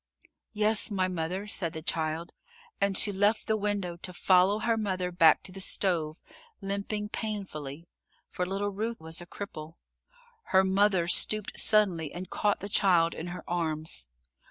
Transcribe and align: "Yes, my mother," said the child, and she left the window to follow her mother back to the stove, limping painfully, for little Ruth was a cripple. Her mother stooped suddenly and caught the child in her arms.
"Yes, 0.53 0.89
my 0.89 1.07
mother," 1.07 1.45
said 1.45 1.73
the 1.73 1.83
child, 1.83 2.33
and 2.81 2.97
she 2.97 3.11
left 3.11 3.45
the 3.45 3.55
window 3.55 3.97
to 3.97 4.11
follow 4.11 4.57
her 4.57 4.75
mother 4.75 5.11
back 5.11 5.43
to 5.43 5.51
the 5.51 5.61
stove, 5.61 6.23
limping 6.59 7.09
painfully, 7.09 7.87
for 8.27 8.43
little 8.43 8.71
Ruth 8.71 8.99
was 8.99 9.21
a 9.21 9.27
cripple. 9.27 9.75
Her 10.45 10.63
mother 10.63 11.07
stooped 11.07 11.59
suddenly 11.59 12.11
and 12.11 12.31
caught 12.31 12.61
the 12.61 12.67
child 12.67 13.13
in 13.13 13.27
her 13.27 13.43
arms. 13.47 14.07